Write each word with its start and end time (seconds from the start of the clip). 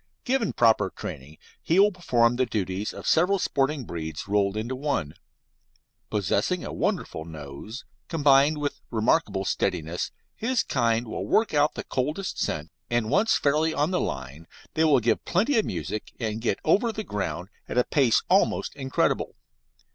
Given 0.25 0.51
proper 0.53 0.89
training, 0.89 1.37
he 1.61 1.77
will 1.79 1.91
perform 1.91 2.35
the 2.35 2.47
duties 2.47 2.91
of 2.91 3.05
several 3.05 3.37
sporting 3.37 3.83
breeds 3.85 4.27
rolled 4.27 4.57
into 4.57 4.75
one. 4.75 5.13
Possessing 6.09 6.65
a 6.65 6.73
wonderful 6.73 7.23
nose, 7.23 7.85
combined 8.09 8.57
with 8.57 8.81
remarkable 8.89 9.45
steadiness, 9.45 10.09
his 10.35 10.63
kind 10.63 11.07
will 11.07 11.27
work 11.27 11.53
out 11.53 11.75
the 11.75 11.83
coldest 11.83 12.39
scent, 12.39 12.71
and 12.89 13.11
once 13.11 13.37
fairly 13.37 13.75
on 13.75 13.91
the 13.91 14.01
line 14.01 14.47
they 14.73 14.83
will 14.85 14.99
give 15.01 15.23
plenty 15.23 15.59
of 15.59 15.65
music 15.65 16.13
and 16.19 16.41
get 16.41 16.57
over 16.65 16.91
the 16.91 17.03
ground 17.03 17.49
at 17.69 17.77
a 17.77 17.83
pace 17.83 18.23
almost 18.27 18.73
incredible. 18.75 19.35